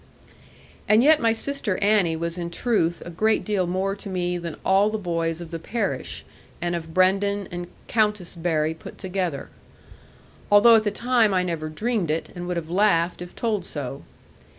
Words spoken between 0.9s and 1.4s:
yet my